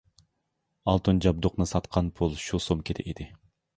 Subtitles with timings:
[0.93, 3.29] ئالتۇن جابدۇقنى ساتقان پۇل شۇ سومكىدا ئىدى.